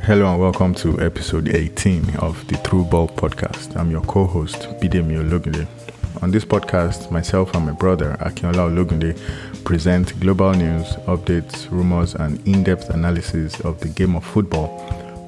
Hello 0.00 0.32
and 0.32 0.40
welcome 0.40 0.74
to 0.74 0.98
episode 1.00 1.48
18 1.48 2.16
of 2.16 2.44
the 2.48 2.56
Throughball 2.56 3.08
podcast. 3.14 3.76
I'm 3.76 3.90
your 3.90 4.00
co-host, 4.00 4.62
Bidemi 4.80 5.22
Ologunde. 5.22 5.68
On 6.22 6.30
this 6.30 6.44
podcast, 6.44 7.12
myself 7.12 7.54
and 7.54 7.66
my 7.66 7.72
brother, 7.72 8.16
Akinola 8.20 8.68
Ologunde, 8.68 9.16
present 9.64 10.18
global 10.18 10.54
news, 10.54 10.86
updates, 11.06 11.70
rumors, 11.70 12.14
and 12.14 12.44
in-depth 12.48 12.90
analysis 12.90 13.60
of 13.60 13.78
the 13.80 13.88
game 13.88 14.16
of 14.16 14.24
football, 14.24 14.68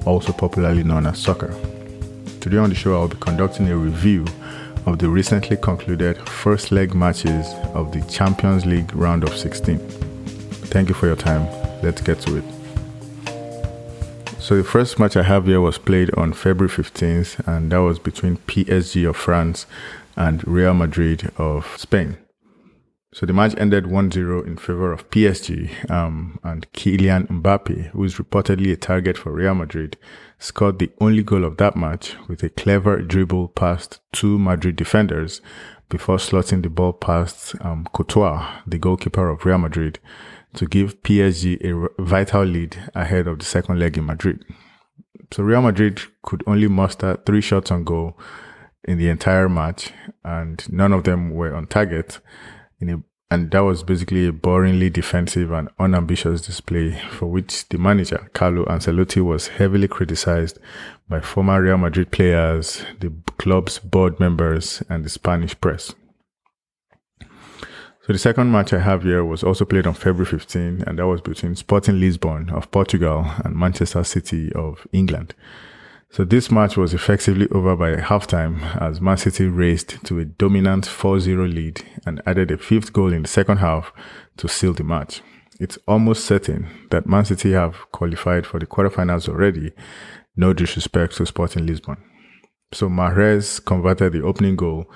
also 0.05 0.33
popularly 0.33 0.83
known 0.83 1.05
as 1.05 1.19
soccer. 1.19 1.55
Today 2.41 2.57
on 2.57 2.69
the 2.69 2.75
show, 2.75 2.99
I'll 2.99 3.07
be 3.07 3.17
conducting 3.17 3.69
a 3.69 3.77
review 3.77 4.25
of 4.87 4.99
the 4.99 5.07
recently 5.07 5.57
concluded 5.57 6.17
first 6.27 6.71
leg 6.71 6.93
matches 6.93 7.53
of 7.73 7.93
the 7.93 8.01
Champions 8.11 8.65
League 8.65 8.93
round 8.93 9.23
of 9.23 9.37
16. 9.37 9.77
Thank 9.77 10.89
you 10.89 10.95
for 10.95 11.05
your 11.05 11.15
time. 11.15 11.45
Let's 11.81 12.01
get 12.01 12.19
to 12.21 12.37
it. 12.37 12.54
So 14.45 14.55
the 14.55 14.63
first 14.63 14.99
match 14.99 15.17
I 15.17 15.23
have 15.23 15.47
here 15.47 15.59
was 15.59 15.79
played 15.79 16.13
on 16.13 16.31
February 16.31 16.71
15th, 16.71 17.47
and 17.47 17.71
that 17.71 17.81
was 17.81 17.97
between 17.97 18.37
PSG 18.37 19.09
of 19.09 19.17
France 19.17 19.65
and 20.15 20.47
Real 20.47 20.75
Madrid 20.75 21.31
of 21.37 21.75
Spain. 21.79 22.17
So 23.11 23.25
the 23.25 23.33
match 23.33 23.55
ended 23.57 23.85
1-0 23.85 24.45
in 24.45 24.57
favor 24.57 24.93
of 24.93 25.09
PSG, 25.09 25.89
um, 25.89 26.37
and 26.43 26.71
Kylian 26.73 27.27
Mbappe, 27.27 27.89
who 27.89 28.03
is 28.03 28.17
reportedly 28.17 28.71
a 28.71 28.75
target 28.75 29.17
for 29.17 29.31
Real 29.31 29.55
Madrid, 29.55 29.97
scored 30.37 30.77
the 30.77 30.91
only 31.01 31.23
goal 31.23 31.43
of 31.43 31.57
that 31.57 31.75
match 31.75 32.15
with 32.27 32.43
a 32.43 32.49
clever 32.49 33.01
dribble 33.01 33.47
past 33.47 33.99
two 34.11 34.37
Madrid 34.37 34.75
defenders 34.75 35.41
before 35.89 36.17
slotting 36.17 36.61
the 36.61 36.69
ball 36.69 36.93
past 36.93 37.55
um, 37.61 37.87
the 38.67 38.77
goalkeeper 38.79 39.27
of 39.27 39.43
Real 39.43 39.57
Madrid, 39.57 39.97
to 40.55 40.65
give 40.65 41.01
PSG 41.03 41.63
a 41.63 42.01
vital 42.01 42.43
lead 42.43 42.77
ahead 42.93 43.27
of 43.27 43.39
the 43.39 43.45
second 43.45 43.79
leg 43.79 43.97
in 43.97 44.05
Madrid. 44.05 44.43
So 45.31 45.43
Real 45.43 45.61
Madrid 45.61 46.01
could 46.23 46.43
only 46.47 46.67
muster 46.67 47.17
three 47.25 47.41
shots 47.41 47.71
on 47.71 47.83
goal 47.83 48.17
in 48.83 48.97
the 48.97 49.09
entire 49.09 49.49
match, 49.49 49.91
and 50.23 50.65
none 50.71 50.93
of 50.93 51.03
them 51.03 51.31
were 51.31 51.55
on 51.55 51.67
target. 51.67 52.19
A, 52.81 52.97
and 53.31 53.49
that 53.49 53.63
was 53.63 53.83
basically 53.83 54.27
a 54.27 54.31
boringly 54.31 54.93
defensive 54.93 55.51
and 55.51 55.69
unambitious 55.79 56.41
display 56.41 57.01
for 57.09 57.25
which 57.25 57.67
the 57.69 57.77
manager, 57.79 58.29
Carlo 58.33 58.65
Ancelotti, 58.65 59.21
was 59.21 59.47
heavily 59.47 59.87
criticized 59.87 60.59
by 61.09 61.19
former 61.19 61.61
Real 61.61 61.77
Madrid 61.77 62.11
players, 62.11 62.85
the 62.99 63.11
club's 63.37 63.79
board 63.79 64.19
members, 64.19 64.83
and 64.89 65.03
the 65.03 65.09
Spanish 65.09 65.59
press. 65.59 65.95
So 68.05 68.13
the 68.13 68.19
second 68.19 68.51
match 68.51 68.71
I 68.71 68.81
have 68.81 69.01
here 69.01 69.25
was 69.25 69.43
also 69.43 69.65
played 69.65 69.87
on 69.87 69.95
February 69.95 70.27
15, 70.27 70.83
and 70.85 70.99
that 70.99 71.07
was 71.07 71.21
between 71.21 71.55
Sporting 71.55 71.99
Lisbon 71.99 72.51
of 72.51 72.69
Portugal 72.69 73.25
and 73.43 73.55
Manchester 73.55 74.03
City 74.03 74.53
of 74.53 74.85
England. 74.91 75.33
So 76.11 76.23
this 76.23 76.51
match 76.51 76.77
was 76.77 76.93
effectively 76.93 77.47
over 77.49 77.75
by 77.75 77.95
halftime 77.95 78.79
as 78.79 79.01
Man 79.01 79.17
City 79.17 79.47
raced 79.47 80.05
to 80.05 80.19
a 80.19 80.25
dominant 80.25 80.85
4-0 80.85 81.51
lead 81.51 81.81
and 82.05 82.21
added 82.27 82.51
a 82.51 82.59
fifth 82.59 82.93
goal 82.93 83.11
in 83.11 83.23
the 83.23 83.27
second 83.27 83.57
half 83.57 83.91
to 84.37 84.47
seal 84.47 84.73
the 84.73 84.83
match. 84.83 85.23
It's 85.59 85.79
almost 85.87 86.25
certain 86.25 86.67
that 86.91 87.07
Man 87.07 87.25
City 87.25 87.53
have 87.53 87.91
qualified 87.91 88.45
for 88.45 88.59
the 88.59 88.67
quarterfinals 88.67 89.27
already. 89.27 89.71
No 90.35 90.53
disrespect 90.53 91.17
to 91.17 91.25
Sporting 91.25 91.65
Lisbon. 91.65 91.97
So 92.71 92.87
Mahrez 92.87 93.65
converted 93.65 94.13
the 94.13 94.21
opening 94.21 94.57
goal 94.57 94.91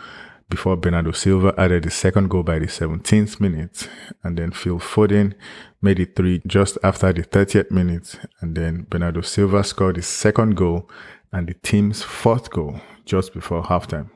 before 0.50 0.76
Bernardo 0.76 1.12
Silva 1.12 1.54
added 1.58 1.84
the 1.84 1.92
second 1.92 2.30
goal 2.30 2.44
by 2.44 2.60
the 2.60 2.66
17th 2.66 3.40
minute. 3.40 3.90
And 4.24 4.38
then 4.38 4.52
Phil 4.52 4.80
Foden 4.80 5.36
made 5.82 6.00
it 6.00 6.16
three 6.16 6.42
just 6.46 6.78
after 6.84 7.14
the 7.14 7.24
30th 7.24 7.72
minute. 7.72 8.20
And 8.42 8.56
then 8.56 8.88
Bernardo 8.90 9.22
Silva 9.22 9.64
scored 9.64 9.96
his 9.96 10.08
second 10.08 10.56
goal 10.56 10.90
and 11.32 11.48
the 11.48 11.54
team's 11.54 12.02
fourth 12.02 12.50
goal 12.50 12.82
just 13.06 13.34
before 13.34 13.64
halftime. 13.64 14.10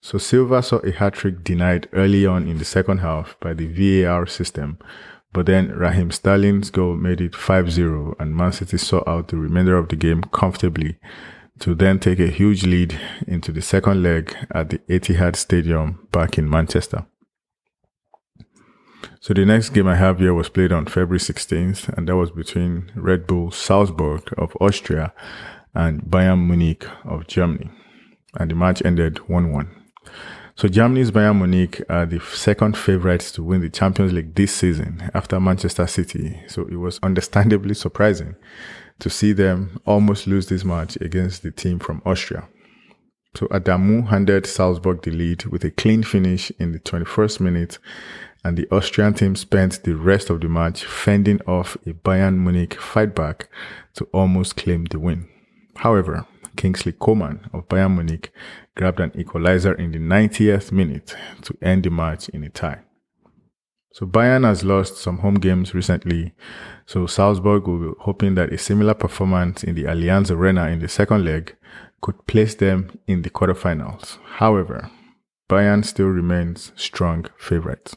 So 0.00 0.18
Silva 0.18 0.62
saw 0.62 0.78
a 0.78 0.90
hat 0.90 1.14
trick 1.14 1.44
denied 1.44 1.88
early 1.92 2.26
on 2.26 2.46
in 2.46 2.58
the 2.58 2.64
second 2.64 2.98
half 2.98 3.36
by 3.40 3.54
the 3.54 3.66
VAR 3.66 4.26
system. 4.26 4.78
But 5.32 5.46
then 5.46 5.70
Raheem 5.70 6.10
Sterling's 6.10 6.70
goal 6.70 6.94
made 6.96 7.20
it 7.20 7.32
5-0 7.32 8.14
and 8.20 8.36
Man 8.36 8.52
City 8.52 8.78
saw 8.78 9.02
out 9.06 9.28
the 9.28 9.36
remainder 9.36 9.76
of 9.76 9.88
the 9.88 9.96
game 9.96 10.22
comfortably 10.22 10.98
to 11.60 11.74
then 11.74 11.98
take 11.98 12.18
a 12.18 12.26
huge 12.26 12.64
lead 12.64 12.98
into 13.26 13.52
the 13.52 13.62
second 13.62 14.02
leg 14.02 14.36
at 14.50 14.70
the 14.70 14.78
Etihad 14.88 15.36
Stadium 15.36 16.06
back 16.10 16.36
in 16.38 16.50
Manchester. 16.50 17.06
So 19.20 19.32
the 19.32 19.46
next 19.46 19.70
game 19.70 19.86
I 19.86 19.96
have 19.96 20.18
here 20.18 20.34
was 20.34 20.48
played 20.48 20.72
on 20.72 20.86
February 20.86 21.18
16th, 21.18 21.88
and 21.96 22.08
that 22.08 22.16
was 22.16 22.30
between 22.30 22.90
Red 22.94 23.26
Bull 23.26 23.50
Salzburg 23.50 24.34
of 24.36 24.56
Austria 24.60 25.14
and 25.74 26.02
Bayern 26.02 26.46
Munich 26.46 26.86
of 27.04 27.26
Germany. 27.26 27.70
And 28.38 28.50
the 28.50 28.54
match 28.54 28.82
ended 28.84 29.14
1-1. 29.28 29.83
So 30.56 30.68
Germany's 30.68 31.10
Bayern 31.10 31.38
Munich 31.38 31.82
are 31.88 32.06
the 32.06 32.20
second 32.20 32.78
favorites 32.78 33.32
to 33.32 33.42
win 33.42 33.60
the 33.60 33.68
Champions 33.68 34.12
League 34.12 34.36
this 34.36 34.54
season 34.54 35.10
after 35.12 35.40
Manchester 35.40 35.84
City. 35.88 36.40
So 36.46 36.62
it 36.66 36.76
was 36.76 37.00
understandably 37.02 37.74
surprising 37.74 38.36
to 39.00 39.10
see 39.10 39.32
them 39.32 39.80
almost 39.84 40.28
lose 40.28 40.46
this 40.46 40.64
match 40.64 40.96
against 41.00 41.42
the 41.42 41.50
team 41.50 41.80
from 41.80 42.02
Austria. 42.06 42.48
So 43.34 43.46
Adamu 43.48 44.06
handed 44.06 44.46
Salzburg 44.46 45.02
the 45.02 45.10
lead 45.10 45.44
with 45.46 45.64
a 45.64 45.72
clean 45.72 46.04
finish 46.04 46.52
in 46.60 46.70
the 46.70 46.78
21st 46.78 47.40
minute, 47.40 47.80
and 48.44 48.56
the 48.56 48.68
Austrian 48.70 49.12
team 49.12 49.34
spent 49.34 49.82
the 49.82 49.96
rest 49.96 50.30
of 50.30 50.40
the 50.40 50.48
match 50.48 50.84
fending 50.84 51.40
off 51.48 51.74
a 51.84 51.94
Bayern 51.94 52.38
Munich 52.38 52.76
fightback 52.76 53.46
to 53.94 54.04
almost 54.12 54.56
claim 54.56 54.84
the 54.84 55.00
win. 55.00 55.28
However, 55.74 56.28
Kingsley 56.56 56.92
Coman 56.92 57.48
of 57.52 57.68
Bayern 57.68 57.94
Munich 57.94 58.32
grabbed 58.76 59.00
an 59.00 59.12
equalizer 59.14 59.74
in 59.74 59.92
the 59.92 59.98
90th 59.98 60.72
minute 60.72 61.14
to 61.42 61.56
end 61.62 61.84
the 61.84 61.90
match 61.90 62.28
in 62.30 62.44
a 62.44 62.50
tie. 62.50 62.82
So 63.92 64.06
Bayern 64.06 64.44
has 64.44 64.64
lost 64.64 64.96
some 64.96 65.18
home 65.18 65.36
games 65.36 65.72
recently. 65.72 66.32
So 66.84 67.06
Salzburg 67.06 67.68
will 67.68 67.78
be 67.78 67.94
hoping 68.00 68.34
that 68.34 68.52
a 68.52 68.58
similar 68.58 68.94
performance 68.94 69.62
in 69.62 69.76
the 69.76 69.84
Allianz 69.84 70.32
Arena 70.32 70.66
in 70.66 70.80
the 70.80 70.88
second 70.88 71.24
leg 71.24 71.54
could 72.00 72.26
place 72.26 72.56
them 72.56 72.98
in 73.06 73.22
the 73.22 73.30
quarterfinals. 73.30 74.18
However, 74.24 74.90
Bayern 75.48 75.84
still 75.84 76.08
remains 76.08 76.72
strong 76.74 77.26
favorites. 77.38 77.96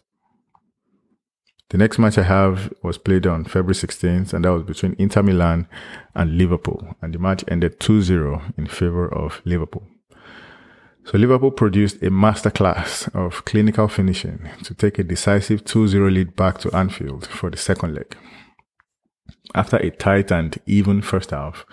The 1.70 1.78
next 1.78 2.00
match 2.00 2.18
I 2.18 2.24
have 2.24 2.74
was 2.82 2.98
played 2.98 3.28
on 3.28 3.44
February 3.44 3.74
16th, 3.74 4.34
and 4.34 4.46
that 4.46 4.54
was 4.54 4.64
between 4.64 4.96
Inter 4.98 5.22
Milan 5.22 5.68
and 6.16 6.38
Liverpool. 6.38 6.96
And 7.02 7.14
the 7.14 7.20
match 7.20 7.44
ended 7.50 7.80
2 7.80 8.02
0 8.02 8.42
in 8.58 8.68
favor 8.68 9.14
of 9.14 9.42
Liverpool. 9.44 9.86
So 11.08 11.18
Liverpool 11.18 11.52
produced 11.52 12.04
a 12.04 12.10
masterclass 12.10 13.14
of 13.16 13.46
clinical 13.46 13.88
finishing 13.88 14.50
to 14.64 14.74
take 14.74 15.00
a 15.00 15.04
decisive 15.04 15.64
2-0 15.64 16.14
lead 16.14 16.36
back 16.36 16.58
to 16.60 16.76
Anfield 16.76 17.26
for 17.28 17.50
the 17.50 17.56
second 17.56 17.96
leg. 17.96 18.18
After 19.56 19.78
a 19.78 19.90
tight 19.90 20.32
and 20.32 20.58
even 20.66 21.02
first 21.02 21.32
half, 21.32 21.66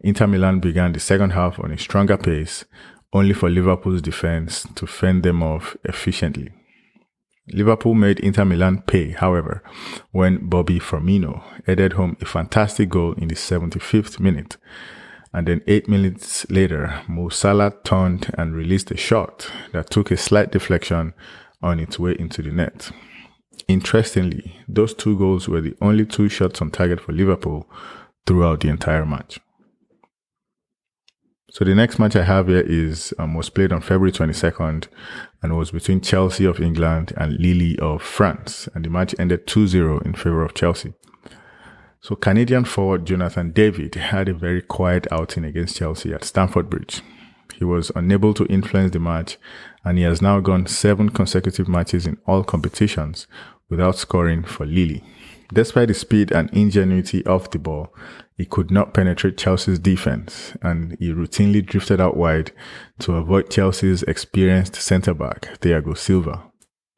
Inter 0.00 0.26
Milan 0.26 0.60
began 0.60 0.92
the 0.92 1.00
second 1.00 1.30
half 1.30 1.58
on 1.58 1.72
a 1.72 1.78
stronger 1.78 2.18
pace, 2.18 2.66
only 3.14 3.32
for 3.32 3.48
Liverpool's 3.48 4.02
defense 4.02 4.66
to 4.74 4.86
fend 4.86 5.22
them 5.22 5.42
off 5.42 5.74
efficiently. 5.84 6.50
Liverpool 7.48 7.94
made 7.94 8.20
Inter 8.20 8.44
Milan 8.44 8.82
pay, 8.82 9.10
however, 9.10 9.62
when 10.12 10.48
Bobby 10.48 10.78
Firmino 10.78 11.42
headed 11.66 11.94
home 11.94 12.16
a 12.20 12.24
fantastic 12.24 12.88
goal 12.88 13.14
in 13.14 13.28
the 13.28 13.34
75th 13.34 14.20
minute 14.20 14.56
and 15.32 15.48
then 15.48 15.62
eight 15.66 15.88
minutes 15.88 16.48
later, 16.50 17.02
Mo 17.08 17.28
Salah 17.30 17.72
turned 17.84 18.32
and 18.36 18.54
released 18.54 18.90
a 18.90 18.96
shot 18.96 19.50
that 19.72 19.90
took 19.90 20.10
a 20.10 20.16
slight 20.16 20.52
deflection 20.52 21.14
on 21.62 21.80
its 21.80 21.98
way 21.98 22.14
into 22.18 22.42
the 22.42 22.50
net. 22.50 22.90
Interestingly, 23.66 24.60
those 24.68 24.92
two 24.92 25.16
goals 25.16 25.48
were 25.48 25.62
the 25.62 25.74
only 25.80 26.04
two 26.04 26.28
shots 26.28 26.60
on 26.60 26.70
target 26.70 27.00
for 27.00 27.12
Liverpool 27.12 27.68
throughout 28.26 28.60
the 28.60 28.68
entire 28.68 29.06
match. 29.06 29.40
So 31.52 31.66
the 31.66 31.74
next 31.74 31.98
match 31.98 32.16
I 32.16 32.22
have 32.22 32.48
here 32.48 32.64
is 32.66 33.12
um, 33.18 33.34
was 33.34 33.50
played 33.50 33.74
on 33.74 33.82
February 33.82 34.10
22nd 34.10 34.86
and 35.42 35.58
was 35.58 35.70
between 35.70 36.00
Chelsea 36.00 36.46
of 36.46 36.60
England 36.60 37.12
and 37.18 37.38
Lille 37.38 37.76
of 37.78 38.00
France, 38.00 38.70
and 38.74 38.86
the 38.86 38.88
match 38.88 39.14
ended 39.18 39.46
2-0 39.46 40.00
in 40.06 40.14
favor 40.14 40.42
of 40.42 40.54
Chelsea. 40.54 40.94
So 42.00 42.16
Canadian 42.16 42.64
forward 42.64 43.04
Jonathan 43.04 43.50
David 43.50 43.96
had 43.96 44.30
a 44.30 44.34
very 44.34 44.62
quiet 44.62 45.06
outing 45.12 45.44
against 45.44 45.76
Chelsea 45.76 46.14
at 46.14 46.24
Stamford 46.24 46.70
Bridge. 46.70 47.02
He 47.54 47.64
was 47.64 47.92
unable 47.94 48.32
to 48.32 48.46
influence 48.46 48.92
the 48.92 48.98
match 48.98 49.36
and 49.84 49.98
he 49.98 50.04
has 50.04 50.22
now 50.22 50.40
gone 50.40 50.66
seven 50.66 51.10
consecutive 51.10 51.68
matches 51.68 52.06
in 52.06 52.16
all 52.26 52.44
competitions 52.44 53.26
without 53.68 53.96
scoring 53.96 54.42
for 54.42 54.64
Lille. 54.64 55.02
Despite 55.52 55.88
the 55.88 55.94
speed 55.94 56.32
and 56.32 56.48
ingenuity 56.50 57.24
of 57.26 57.50
the 57.50 57.58
ball, 57.58 57.94
he 58.36 58.46
could 58.46 58.70
not 58.70 58.94
penetrate 58.94 59.36
Chelsea's 59.36 59.78
defense 59.78 60.56
and 60.62 60.96
he 60.98 61.12
routinely 61.12 61.64
drifted 61.64 62.00
out 62.00 62.16
wide 62.16 62.52
to 63.00 63.16
avoid 63.16 63.50
Chelsea's 63.50 64.02
experienced 64.04 64.76
centre 64.76 65.14
back, 65.14 65.60
Thiago 65.60 65.96
Silva. 65.96 66.42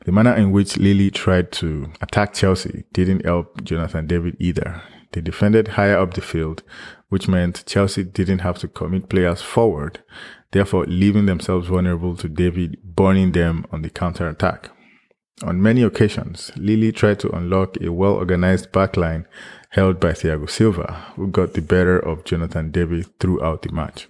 The 0.04 0.12
manner 0.12 0.34
in 0.34 0.52
which 0.52 0.76
Lille 0.76 1.10
tried 1.10 1.50
to 1.52 1.90
attack 2.00 2.34
Chelsea 2.34 2.84
didn't 2.92 3.24
help 3.24 3.64
Jonathan 3.64 4.06
David 4.06 4.36
either 4.38 4.82
They 5.12 5.20
defended 5.20 5.68
higher 5.68 5.98
up 5.98 6.14
the 6.14 6.20
field, 6.20 6.62
which 7.08 7.28
meant 7.28 7.64
Chelsea 7.66 8.04
didn't 8.04 8.40
have 8.40 8.58
to 8.58 8.68
commit 8.68 9.08
players 9.08 9.42
forward, 9.42 10.00
therefore 10.50 10.86
leaving 10.86 11.26
themselves 11.26 11.68
vulnerable 11.68 12.16
to 12.16 12.28
David 12.28 12.78
burning 12.82 13.32
them 13.32 13.64
on 13.72 13.82
the 13.82 13.90
counter 13.90 14.28
attack. 14.28 14.70
On 15.42 15.60
many 15.60 15.82
occasions, 15.82 16.52
Lille 16.56 16.92
tried 16.92 17.18
to 17.20 17.34
unlock 17.34 17.76
a 17.80 17.90
well 17.92 18.12
organized 18.12 18.70
backline 18.70 19.26
held 19.70 19.98
by 19.98 20.12
Thiago 20.12 20.48
Silva, 20.48 21.06
who 21.16 21.26
got 21.26 21.54
the 21.54 21.62
better 21.62 21.98
of 21.98 22.24
Jonathan 22.24 22.70
David 22.70 23.18
throughout 23.18 23.62
the 23.62 23.72
match. 23.72 24.08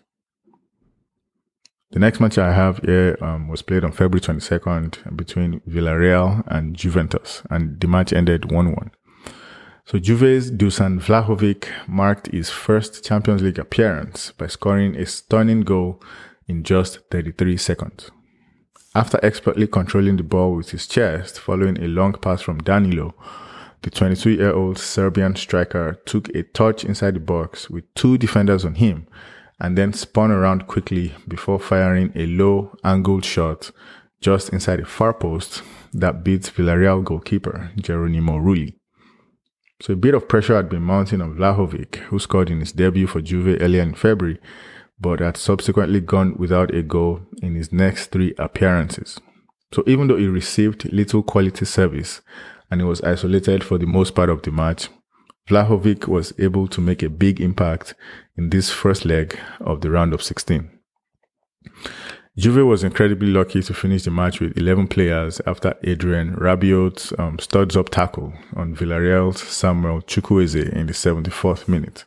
The 1.93 1.99
next 1.99 2.21
match 2.21 2.37
I 2.37 2.53
have 2.53 2.79
here 2.79 3.17
um, 3.23 3.49
was 3.49 3.62
played 3.62 3.85
on 3.85 3.93
February 3.93 4.21
22nd 4.21 5.17
between 5.17 5.61
Villarreal 5.61 6.43
and 6.49 6.76
Juventus, 6.76 7.43
and 7.49 7.81
the 7.81 7.87
match 7.87 8.12
ended 8.12 8.50
1 8.50 8.73
1. 8.75 8.91
So 9.87 9.99
Juve's 9.99 10.50
Dusan 10.50 11.00
Vlahovic 11.00 11.69
marked 11.87 12.27
his 12.32 12.50
first 12.50 13.05
Champions 13.05 13.43
League 13.43 13.59
appearance 13.59 14.32
by 14.32 14.49
scoring 14.49 14.97
a 14.97 15.06
stunning 15.06 15.61
goal 15.61 16.03
in 16.49 16.65
just 16.65 16.99
33 17.11 17.56
seconds. 17.56 18.11
After 18.96 19.19
expertly 19.25 19.67
controlling 19.67 20.17
the 20.17 20.23
ball 20.23 20.55
with 20.55 20.70
his 20.70 20.87
chest 20.87 21.41
following 21.41 21.82
a 21.82 21.88
long 21.88 22.12
pass 22.12 22.43
from 22.43 22.58
Danilo, 22.58 23.14
the 23.82 23.91
22 23.91 24.31
year 24.31 24.52
old 24.52 24.79
Serbian 24.79 25.35
striker 25.35 26.00
took 26.06 26.29
a 26.29 26.44
touch 26.44 26.85
inside 26.85 27.14
the 27.14 27.20
box 27.20 27.69
with 27.69 27.93
two 27.94 28.17
defenders 28.17 28.64
on 28.64 28.76
him 28.76 29.08
and 29.58 29.76
then 29.76 29.93
spun 29.93 30.31
around 30.31 30.69
quickly 30.69 31.12
before 31.26 31.58
firing 31.58 32.12
a 32.14 32.26
low 32.26 32.76
angled 32.85 33.25
shot 33.25 33.73
just 34.20 34.50
inside 34.50 34.79
the 34.79 34.87
far 34.87 35.12
post 35.12 35.62
that 35.93 36.23
beats 36.23 36.50
Villarreal 36.50 37.02
goalkeeper 37.02 37.73
Geronimo 37.76 38.38
Rulli. 38.38 38.75
So 39.82 39.93
a 39.93 39.96
bit 39.96 40.14
of 40.14 40.29
pressure 40.29 40.55
had 40.55 40.69
been 40.69 40.82
mounting 40.82 41.20
on 41.20 41.35
Vlahovic, 41.35 41.96
who 41.96 42.19
scored 42.19 42.49
in 42.49 42.61
his 42.61 42.73
debut 42.73 43.08
for 43.08 43.20
Juve 43.20 43.61
earlier 43.61 43.82
in 43.82 43.94
February, 43.94 44.38
but 45.05 45.21
had 45.21 45.37
subsequently 45.37 46.01
gone 46.01 46.35
without 46.39 46.75
a 46.75 46.83
goal 46.83 47.21
in 47.43 47.55
his 47.55 47.71
next 47.71 48.06
three 48.06 48.35
appearances. 48.39 49.21
So 49.75 49.85
even 49.87 50.09
though 50.09 50.17
he 50.17 50.27
received 50.27 50.91
little 50.91 51.23
quality 51.23 51.67
service 51.67 52.23
and 52.71 52.81
he 52.81 52.87
was 52.87 53.03
isolated 53.03 53.62
for 53.62 53.77
the 53.77 53.87
most 53.87 54.15
part 54.15 54.31
of 54.31 54.41
the 54.41 54.51
match, 54.51 54.89
Vlahovic 55.47 56.09
was 56.09 56.33
able 56.39 56.67
to 56.69 56.81
make 56.81 57.03
a 57.03 57.11
big 57.11 57.39
impact 57.39 57.95
in 58.39 58.49
this 58.49 58.71
first 58.71 59.05
leg 59.05 59.39
of 59.61 59.83
the 59.83 59.91
round 59.91 60.15
of 60.15 60.23
16. 60.23 60.71
Juve 62.39 62.67
was 62.67 62.83
incredibly 62.83 63.29
lucky 63.29 63.61
to 63.62 63.75
finish 63.75 64.05
the 64.05 64.11
match 64.11 64.41
with 64.41 64.56
11 64.56 64.89
players 64.89 65.39
after 65.47 65.75
Adrien 65.87 66.35
Rabiot's 66.35 67.12
um, 67.19 67.39
studs 67.39 67.77
up 67.77 67.91
tackle 67.91 68.33
on 68.56 68.75
Villarreal's 68.75 69.43
Samuel 69.43 70.01
Chukwueze 70.01 70.73
in 70.73 70.87
the 70.87 70.95
74th 70.95 71.69
minute. 71.69 72.06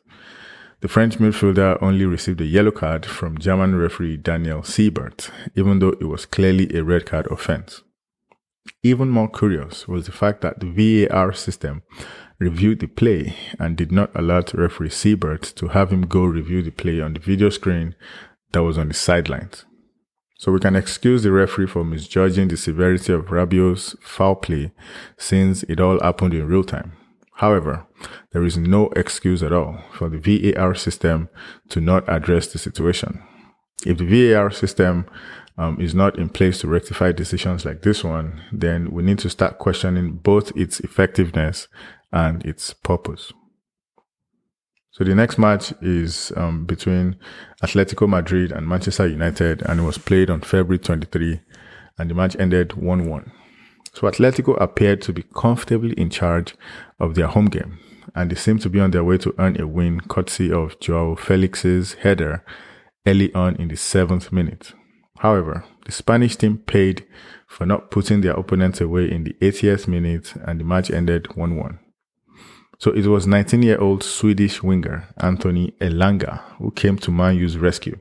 The 0.79 0.88
French 0.88 1.18
midfielder 1.18 1.81
only 1.81 2.06
received 2.06 2.39
a 2.39 2.45
yellow 2.45 2.69
card 2.69 3.03
from 3.06 3.39
German 3.39 3.75
referee 3.75 4.18
Daniel 4.18 4.62
Siebert, 4.62 5.31
even 5.56 5.79
though 5.79 5.95
it 6.00 6.06
was 6.06 6.27
clearly 6.27 6.71
a 6.75 6.83
red 6.83 7.07
card 7.07 7.25
offense. 7.31 7.81
Even 8.83 9.09
more 9.09 9.29
curious 9.29 9.88
was 9.88 10.06
the 10.06 10.12
fact 10.12 10.41
that 10.41 10.59
the 10.59 11.07
VAR 11.07 11.33
system 11.33 11.81
reviewed 12.38 12.79
the 12.79 12.88
play 12.88 13.35
and 13.59 13.75
did 13.75 13.91
not 13.91 14.15
alert 14.15 14.53
referee 14.53 14.89
Siebert 14.89 15.41
to 15.56 15.69
have 15.69 15.91
him 15.91 16.03
go 16.03 16.24
review 16.25 16.62
the 16.62 16.71
play 16.71 17.01
on 17.01 17.13
the 17.13 17.19
video 17.19 17.50
screen 17.50 17.95
that 18.51 18.62
was 18.62 18.77
on 18.77 18.89
the 18.89 18.94
sidelines. 18.94 19.65
So 20.38 20.51
we 20.51 20.59
can 20.59 20.75
excuse 20.75 21.23
the 21.23 21.31
referee 21.31 21.65
for 21.65 21.83
misjudging 21.83 22.50
the 22.50 22.57
severity 22.57 23.12
of 23.13 23.31
Rabiot's 23.31 23.95
foul 24.01 24.35
play 24.35 24.71
since 25.18 25.63
it 25.63 25.80
all 25.80 26.00
happened 26.00 26.35
in 26.35 26.45
real 26.45 26.63
time. 26.63 26.94
However, 27.37 27.85
there 28.31 28.43
is 28.43 28.57
no 28.57 28.89
excuse 28.95 29.43
at 29.43 29.53
all 29.53 29.79
for 29.93 30.09
the 30.09 30.17
VAR 30.17 30.73
system 30.73 31.29
to 31.69 31.79
not 31.79 32.07
address 32.09 32.47
the 32.47 32.57
situation. 32.57 33.21
If 33.85 33.99
the 33.99 34.33
VAR 34.33 34.49
system 34.49 35.05
um, 35.55 35.79
is 35.79 35.93
not 35.93 36.17
in 36.17 36.29
place 36.29 36.59
to 36.61 36.67
rectify 36.67 37.11
decisions 37.11 37.63
like 37.63 37.83
this 37.83 38.03
one, 38.03 38.41
then 38.51 38.89
we 38.91 39.03
need 39.03 39.19
to 39.19 39.29
start 39.29 39.59
questioning 39.59 40.13
both 40.13 40.51
its 40.57 40.79
effectiveness 40.79 41.67
and 42.11 42.43
its 42.43 42.73
purpose. 42.73 43.31
So 44.89 45.03
the 45.03 45.13
next 45.13 45.37
match 45.37 45.73
is 45.79 46.31
um, 46.35 46.65
between 46.65 47.17
Atletico 47.61 48.09
Madrid 48.09 48.51
and 48.51 48.67
Manchester 48.67 49.05
United, 49.05 49.61
and 49.61 49.79
it 49.79 49.83
was 49.83 49.99
played 49.99 50.31
on 50.31 50.41
February 50.41 50.79
23, 50.79 51.39
and 51.99 52.09
the 52.09 52.15
match 52.15 52.35
ended 52.39 52.73
1 52.73 53.07
1. 53.07 53.31
So 53.93 54.07
Atletico 54.07 54.59
appeared 54.61 55.01
to 55.03 55.13
be 55.13 55.23
comfortably 55.23 55.93
in 55.93 56.09
charge 56.09 56.55
of 56.99 57.15
their 57.15 57.27
home 57.27 57.47
game, 57.47 57.79
and 58.15 58.29
they 58.29 58.35
seemed 58.35 58.61
to 58.61 58.69
be 58.69 58.79
on 58.79 58.91
their 58.91 59.03
way 59.03 59.17
to 59.19 59.33
earn 59.37 59.59
a 59.59 59.67
win 59.67 60.01
courtesy 60.01 60.51
of 60.51 60.79
Joao 60.79 61.15
Felix's 61.15 61.93
header 61.93 62.43
early 63.05 63.33
on 63.33 63.55
in 63.55 63.69
the 63.69 63.77
seventh 63.77 64.31
minute. 64.31 64.73
However, 65.19 65.63
the 65.85 65.91
Spanish 65.91 66.35
team 66.35 66.59
paid 66.59 67.05
for 67.47 67.65
not 67.65 67.89
putting 67.89 68.21
their 68.21 68.33
opponents 68.33 68.81
away 68.81 69.09
in 69.09 69.23
the 69.23 69.33
80th 69.41 69.87
minute, 69.87 70.33
and 70.45 70.59
the 70.59 70.63
match 70.63 70.91
ended 70.91 71.35
1 71.35 71.55
1. 71.55 71.79
So 72.79 72.91
it 72.91 73.07
was 73.07 73.25
19 73.25 73.63
year 73.63 73.79
old 73.79 74.03
Swedish 74.03 74.61
winger 74.61 75.07
Anthony 75.17 75.73
Elanga 75.81 76.41
who 76.59 76.69
came 76.71 76.97
to 76.99 77.11
Man 77.11 77.35
U's 77.37 77.57
rescue. 77.57 77.97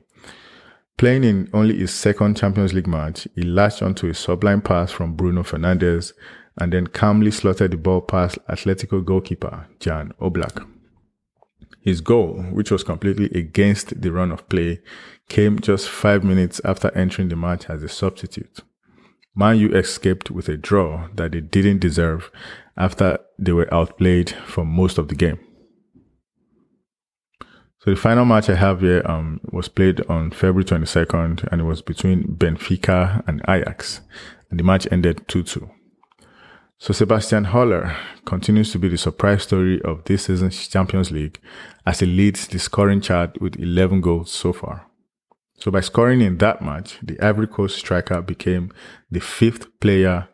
Playing 0.97 1.23
in 1.23 1.49
only 1.53 1.77
his 1.77 1.93
second 1.93 2.37
Champions 2.37 2.73
League 2.73 2.87
match, 2.87 3.27
he 3.35 3.43
latched 3.43 3.83
onto 3.83 4.07
a 4.07 4.15
sublime 4.15 4.61
pass 4.61 4.91
from 4.91 5.13
Bruno 5.13 5.43
Fernandes 5.43 6.13
and 6.59 6.73
then 6.73 6.87
calmly 6.87 7.29
slotted 7.29 7.69
the 7.69 7.77
ball 7.77 8.01
past 8.01 8.39
Atletico 8.49 9.05
goalkeeper 9.05 9.67
Jan 9.79 10.11
Oblak. 10.19 10.67
His 11.81 12.01
goal, 12.01 12.41
which 12.51 12.71
was 12.71 12.83
completely 12.83 13.27
against 13.39 14.01
the 14.01 14.11
run 14.11 14.31
of 14.31 14.49
play, 14.49 14.81
came 15.29 15.59
just 15.59 15.87
five 15.87 16.23
minutes 16.23 16.59
after 16.65 16.91
entering 16.97 17.29
the 17.29 17.35
match 17.35 17.69
as 17.69 17.83
a 17.83 17.89
substitute. 17.89 18.61
Man 19.35 19.57
U 19.59 19.69
escaped 19.69 20.31
with 20.31 20.49
a 20.49 20.57
draw 20.57 21.09
that 21.13 21.31
they 21.31 21.41
didn't 21.41 21.77
deserve 21.77 22.31
after 22.75 23.19
they 23.37 23.51
were 23.51 23.71
outplayed 23.71 24.31
for 24.31 24.65
most 24.65 24.97
of 24.97 25.09
the 25.09 25.15
game. 25.15 25.39
So 27.87 27.91
the 27.91 28.01
final 28.01 28.25
match 28.25 28.49
I 28.49 28.55
have 28.55 28.81
here 28.81 29.01
um, 29.05 29.39
was 29.49 29.69
played 29.69 30.05
on 30.09 30.31
February 30.31 30.65
22nd 30.65 31.47
and 31.49 31.61
it 31.61 31.63
was 31.63 31.81
between 31.81 32.25
Benfica 32.25 33.25
and 33.25 33.41
Ajax. 33.47 34.01
And 34.49 34.59
the 34.59 34.65
match 34.65 34.89
ended 34.91 35.25
2-2. 35.29 35.69
So 36.79 36.91
Sebastian 36.91 37.45
Haller 37.45 37.95
continues 38.25 38.73
to 38.73 38.77
be 38.77 38.89
the 38.89 38.97
surprise 38.97 39.43
story 39.43 39.81
of 39.83 40.03
this 40.03 40.25
season's 40.25 40.67
Champions 40.67 41.11
League 41.11 41.39
as 41.85 42.01
he 42.01 42.07
leads 42.07 42.45
the 42.47 42.59
scoring 42.59 42.99
chart 42.99 43.39
with 43.39 43.57
11 43.57 44.01
goals 44.01 44.33
so 44.33 44.51
far. 44.51 44.85
So 45.57 45.71
by 45.71 45.79
scoring 45.79 46.19
in 46.19 46.39
that 46.39 46.61
match, 46.61 46.99
the 47.01 47.17
Ivory 47.21 47.47
Coast 47.47 47.77
striker 47.77 48.21
became 48.21 48.69
the 49.09 49.21
fifth 49.21 49.79
player 49.79 50.27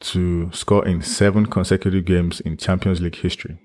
to 0.00 0.50
score 0.50 0.84
in 0.84 1.02
seven 1.02 1.46
consecutive 1.46 2.04
games 2.06 2.40
in 2.40 2.56
Champions 2.56 3.00
League 3.00 3.14
history, 3.14 3.56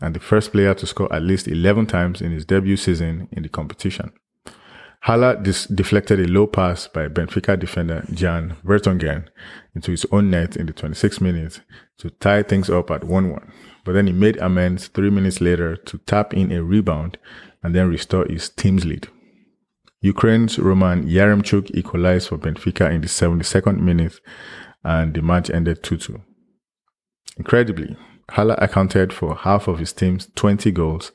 and 0.00 0.14
the 0.14 0.20
first 0.20 0.52
player 0.52 0.74
to 0.74 0.86
score 0.86 1.12
at 1.12 1.22
least 1.22 1.48
11 1.48 1.86
times 1.86 2.20
in 2.20 2.32
his 2.32 2.44
debut 2.44 2.76
season 2.76 3.28
in 3.32 3.42
the 3.42 3.48
competition. 3.48 4.12
Haller 5.02 5.36
dis- 5.36 5.66
deflected 5.66 6.18
a 6.20 6.26
low 6.26 6.46
pass 6.46 6.88
by 6.88 7.08
Benfica 7.08 7.58
defender 7.58 8.04
Jan 8.12 8.56
Vertonghen 8.64 9.28
into 9.74 9.92
his 9.92 10.04
own 10.10 10.30
net 10.30 10.56
in 10.56 10.66
the 10.66 10.72
26th 10.72 11.20
minute 11.20 11.60
to 11.98 12.10
tie 12.10 12.42
things 12.42 12.68
up 12.68 12.90
at 12.90 13.02
1-1. 13.02 13.50
But 13.84 13.92
then 13.92 14.06
he 14.06 14.12
made 14.12 14.36
amends 14.38 14.88
three 14.88 15.10
minutes 15.10 15.40
later 15.40 15.76
to 15.76 15.98
tap 15.98 16.34
in 16.34 16.50
a 16.52 16.62
rebound 16.62 17.16
and 17.62 17.74
then 17.74 17.88
restore 17.88 18.26
his 18.26 18.48
team's 18.50 18.84
lead. 18.84 19.08
Ukraine's 20.00 20.58
Roman 20.58 21.04
Yaremchuk 21.08 21.70
equalized 21.74 22.28
for 22.28 22.38
Benfica 22.38 22.92
in 22.92 23.00
the 23.00 23.08
72nd 23.08 23.80
minute 23.80 24.20
and 24.84 25.14
the 25.14 25.22
match 25.22 25.50
ended 25.50 25.82
2 25.82 25.96
2. 25.96 26.20
Incredibly, 27.36 27.96
Haller 28.30 28.56
accounted 28.58 29.12
for 29.12 29.34
half 29.34 29.68
of 29.68 29.78
his 29.78 29.92
team's 29.92 30.28
20 30.34 30.70
goals 30.72 31.12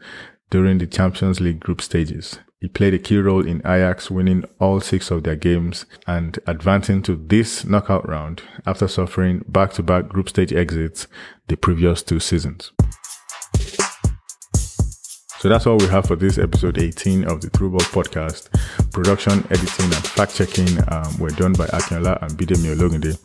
during 0.50 0.78
the 0.78 0.88
Champions 0.88 1.40
League 1.40 1.60
group 1.60 1.82
stages. 1.82 2.40
He 2.60 2.70
played 2.70 2.94
a 2.94 3.00
key 3.00 3.18
role 3.18 3.46
in 3.46 3.58
Ajax 3.60 4.10
winning 4.10 4.46
all 4.60 4.80
six 4.80 5.12
of 5.12 5.24
their 5.24 5.36
games 5.36 5.86
and 6.08 6.40
advancing 6.48 7.02
to 7.04 7.16
this 7.16 7.66
knockout 7.66 8.08
round 8.08 8.42
after 8.66 8.88
suffering 8.88 9.44
back 9.48 9.74
to 9.74 9.84
back 9.84 10.08
group 10.08 10.30
stage 10.30 10.54
exits 10.54 11.08
the 11.50 11.58
previous 11.58 12.02
two 12.02 12.22
seasons. 12.22 12.72
So 15.40 15.50
that's 15.50 15.68
all 15.68 15.76
we 15.76 15.88
have 15.88 16.06
for 16.06 16.16
this 16.16 16.38
episode 16.38 16.78
18 16.78 17.26
of 17.26 17.42
the 17.42 17.50
Throughball 17.50 17.82
podcast. 17.92 18.48
Production, 18.94 19.46
editing, 19.50 19.86
and 19.86 20.08
fact 20.08 20.34
checking 20.36 20.70
um, 20.90 21.18
were 21.20 21.32
done 21.32 21.52
by 21.52 21.66
Akinola 21.66 22.22
and 22.22 22.32
Bidemi 22.32 22.74
Ologunde. 22.74 23.20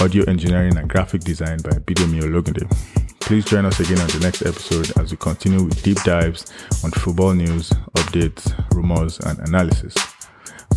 Audio 0.00 0.24
engineering 0.24 0.78
and 0.78 0.88
graphic 0.88 1.20
design 1.20 1.58
by 1.58 1.72
Bidemi 1.72 2.22
Ologunde. 2.22 3.09
Please 3.20 3.44
join 3.44 3.64
us 3.64 3.78
again 3.78 4.00
on 4.00 4.08
the 4.08 4.18
next 4.20 4.42
episode 4.42 4.90
as 4.98 5.12
we 5.12 5.16
continue 5.16 5.62
with 5.62 5.82
deep 5.82 6.02
dives 6.02 6.52
on 6.82 6.90
football 6.90 7.32
news, 7.32 7.70
updates, 7.94 8.52
rumors, 8.74 9.20
and 9.20 9.38
analysis. 9.40 9.94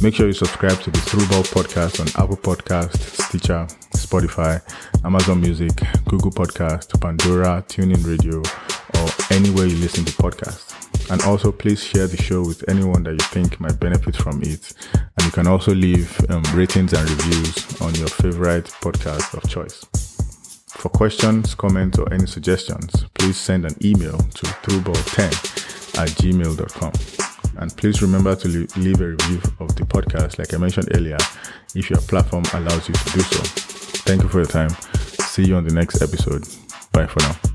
Make 0.01 0.15
sure 0.15 0.27
you 0.27 0.33
subscribe 0.33 0.79
to 0.81 0.91
the 0.91 0.99
Throughball 0.99 1.43
podcast 1.51 1.99
on 1.99 2.23
Apple 2.23 2.37
Podcast, 2.37 2.97
Stitcher, 2.97 3.65
Spotify, 3.95 4.61
Amazon 5.05 5.41
Music, 5.41 5.71
Google 6.05 6.31
Podcast, 6.31 6.99
Pandora, 6.99 7.63
TuneIn 7.67 8.05
Radio, 8.05 8.39
or 8.39 9.35
anywhere 9.35 9.65
you 9.65 9.77
listen 9.77 10.05
to 10.05 10.11
podcasts. 10.13 10.73
And 11.09 11.21
also, 11.23 11.51
please 11.51 11.83
share 11.83 12.07
the 12.07 12.17
show 12.17 12.41
with 12.41 12.67
anyone 12.69 13.03
that 13.03 13.11
you 13.11 13.27
think 13.29 13.59
might 13.59 13.79
benefit 13.79 14.15
from 14.15 14.41
it. 14.43 14.73
And 14.93 15.25
you 15.25 15.31
can 15.31 15.47
also 15.47 15.73
leave 15.73 16.19
um, 16.29 16.43
ratings 16.53 16.93
and 16.93 17.09
reviews 17.09 17.81
on 17.81 17.95
your 17.95 18.07
favorite 18.07 18.65
podcast 18.65 19.33
of 19.33 19.49
choice. 19.49 20.02
For 20.83 20.89
questions, 20.89 21.55
comments, 21.55 21.97
or 21.97 22.11
any 22.11 22.27
suggestions, 22.27 23.05
please 23.13 23.37
send 23.37 23.63
an 23.63 23.73
email 23.81 24.17
to 24.17 24.45
throughball10 24.63 25.97
at 25.97 26.09
gmail.com. 26.09 26.91
And 27.61 27.77
please 27.77 28.01
remember 28.01 28.35
to 28.35 28.47
leave 28.49 28.99
a 28.99 29.07
review 29.07 29.41
of 29.61 29.73
the 29.77 29.85
podcast, 29.85 30.39
like 30.39 30.53
I 30.53 30.57
mentioned 30.57 30.89
earlier, 30.93 31.17
if 31.73 31.89
your 31.89 32.01
platform 32.01 32.43
allows 32.51 32.89
you 32.89 32.95
to 32.95 33.09
do 33.13 33.21
so. 33.21 33.43
Thank 34.03 34.23
you 34.23 34.27
for 34.27 34.39
your 34.39 34.45
time. 34.45 34.71
See 35.21 35.45
you 35.45 35.55
on 35.55 35.63
the 35.63 35.73
next 35.73 36.01
episode. 36.01 36.45
Bye 36.91 37.07
for 37.07 37.21
now. 37.21 37.52